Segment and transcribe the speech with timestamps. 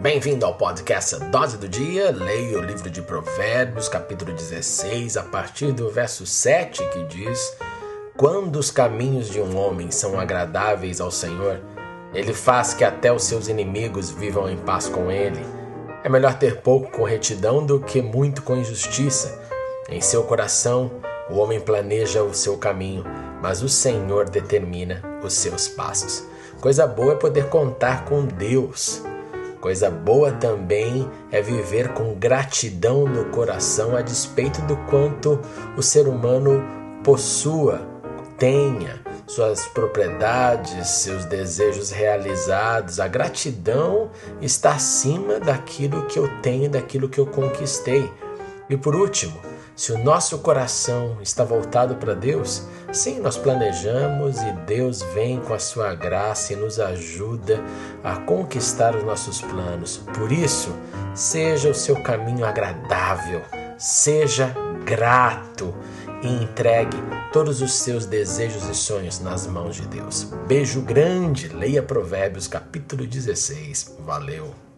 [0.00, 2.10] Bem-vindo ao podcast Dose do Dia.
[2.10, 7.54] Leia o livro de Provérbios, capítulo 16, a partir do verso 7, que diz:
[8.16, 11.60] Quando os caminhos de um homem são agradáveis ao Senhor,
[12.14, 15.44] ele faz que até os seus inimigos vivam em paz com ele.
[16.02, 19.38] É melhor ter pouco com retidão do que muito com injustiça.
[19.86, 20.90] Em seu coração,
[21.28, 23.04] o homem planeja o seu caminho,
[23.42, 26.24] mas o Senhor determina os seus passos.
[26.58, 29.02] Coisa boa é poder contar com Deus.
[29.60, 35.38] Coisa boa também é viver com gratidão no coração a despeito do quanto
[35.76, 36.64] o ser humano
[37.04, 37.86] possua,
[38.38, 42.98] tenha suas propriedades, seus desejos realizados.
[42.98, 44.10] A gratidão
[44.40, 48.10] está acima daquilo que eu tenho, daquilo que eu conquistei.
[48.68, 49.38] E por último,
[49.80, 55.54] se o nosso coração está voltado para Deus, sim, nós planejamos e Deus vem com
[55.54, 57.64] a sua graça e nos ajuda
[58.04, 59.96] a conquistar os nossos planos.
[60.14, 60.70] Por isso,
[61.14, 63.40] seja o seu caminho agradável,
[63.78, 64.54] seja
[64.84, 65.74] grato
[66.22, 66.98] e entregue
[67.32, 70.24] todos os seus desejos e sonhos nas mãos de Deus.
[70.46, 73.96] Beijo grande, leia Provérbios capítulo 16.
[74.00, 74.69] Valeu!